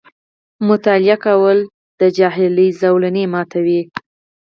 •مطالعه 0.67 1.17
کول، 1.25 1.59
د 1.99 2.01
ناپوهۍ 2.17 2.67
زولنې 2.81 3.23
ماتوي. 3.33 3.81